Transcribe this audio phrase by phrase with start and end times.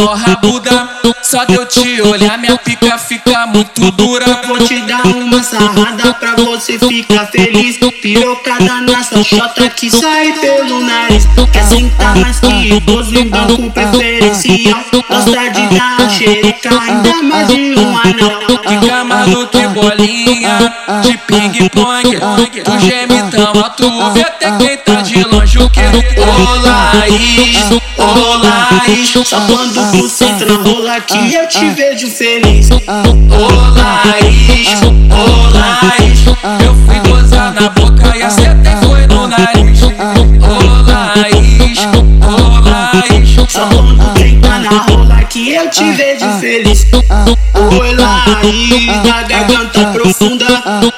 [0.00, 0.88] mó rabuda.
[1.22, 4.42] Só de eu te olhar, minha pica fica muito dura.
[4.46, 7.78] Vou te dar uma sarrada pra você ficar feliz.
[8.02, 11.26] Pirocada na sua chota que sai pelo nariz.
[11.52, 14.84] Quer sentar mais que idoso em banco preferencial.
[15.08, 18.39] Gosta de dar xereca, ainda mais de um anão.
[19.30, 20.58] Fica maluco e bolinha
[21.02, 22.18] de ping-pong.
[22.64, 25.80] Tu geme tão alto, vê até quem tá de longe o que?
[25.80, 32.68] Ô Laís, ô Laís, tu senta na rola que eu te vejo feliz.
[32.70, 32.76] ô
[33.76, 36.26] Laís, ô Laís.
[36.64, 39.82] Eu fui gozar na boca e você até foi no nariz.
[39.82, 39.88] Ô
[40.90, 41.78] Laís,
[42.26, 43.30] ô Laís.
[43.48, 43.68] Só
[45.30, 46.84] que eu te vejo feliz.
[47.80, 50.46] Oi, Laís, na garganta profunda.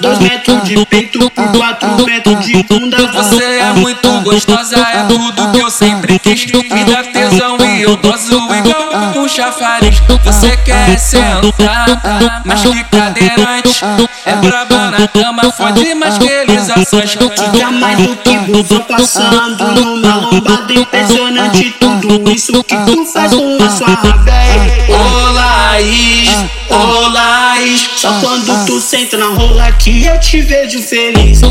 [0.00, 2.96] Dois metros de peito por quatro metros de bunda.
[3.12, 6.46] Você é muito gostosa, é tudo que eu sempre quis.
[6.46, 10.02] Me dá tesão e eu gozo igual um chafariz.
[10.24, 13.84] Você quer sentar, mas que cadeirante.
[14.24, 17.12] É braba na cama, fode mais que realizações.
[17.12, 21.74] Fica mais do que busão passando numa lombada impressionante.
[21.80, 23.94] Tudo isso que tu faz com a sua
[24.24, 24.86] véia.
[24.88, 26.30] Ô Laís,
[26.70, 27.88] ô Laís.
[27.96, 31.42] Só quando tu senta na rola que eu te vejo feliz.
[31.42, 31.48] Ô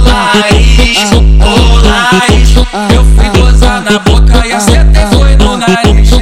[0.00, 1.54] Laís, ô
[1.86, 2.54] Laís.
[2.94, 6.12] Eu fui gozar na boca e você até foi no nariz.
[6.12, 6.16] Ô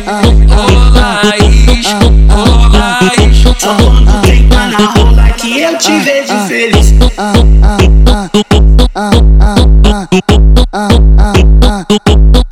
[0.90, 1.86] Laís,
[2.28, 3.42] ô Laís.
[3.58, 6.20] Só quando senta na rola que eu te vejo